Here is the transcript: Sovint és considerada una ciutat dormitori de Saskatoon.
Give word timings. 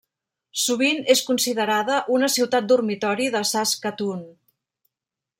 Sovint 0.59 1.01
és 1.15 1.19
considerada 1.25 1.99
una 2.15 2.29
ciutat 2.35 2.67
dormitori 2.71 3.27
de 3.35 3.43
Saskatoon. 3.53 4.25